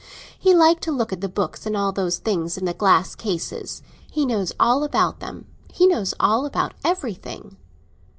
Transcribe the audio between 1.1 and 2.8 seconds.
at the books, and all those things in the